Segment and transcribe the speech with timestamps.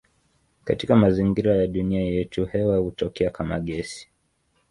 [0.63, 4.09] Katika mazingira ya dunia yetu hewa hutokea kama gesi.